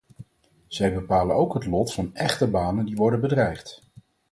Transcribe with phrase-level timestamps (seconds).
[0.67, 3.83] Zij bepalen ook het lot van echte banen die worden bedreigd.